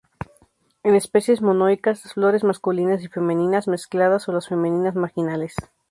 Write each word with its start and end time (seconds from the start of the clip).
En 0.81 0.95
especies 0.95 1.43
monoicas 1.43 2.03
las 2.03 2.15
flores 2.15 2.43
masculinas 2.43 3.03
y 3.03 3.07
femeninas 3.07 3.67
mezcladas 3.67 4.27
o 4.27 4.31
las 4.31 4.47
femeninas 4.47 4.95
marginales. 4.95 5.53